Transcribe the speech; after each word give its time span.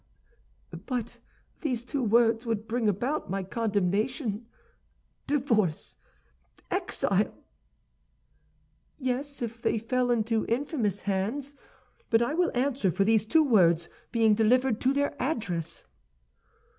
"But 0.87 1.19
these 1.59 1.85
two 1.85 2.01
words 2.01 2.43
would 2.43 2.67
bring 2.67 2.89
about 2.89 3.29
my 3.29 3.43
condemnation, 3.43 4.47
divorce, 5.27 5.95
exile!" 6.71 7.35
"Yes, 8.97 9.43
if 9.43 9.61
they 9.61 9.77
fell 9.77 10.09
into 10.09 10.47
infamous 10.47 11.01
hands. 11.01 11.53
But 12.09 12.23
I 12.23 12.33
will 12.33 12.49
answer 12.55 12.89
for 12.89 13.03
these 13.03 13.27
two 13.27 13.43
words 13.43 13.89
being 14.11 14.33
delivered 14.33 14.81
to 14.81 14.93
their 14.95 15.13
address." 15.21 15.85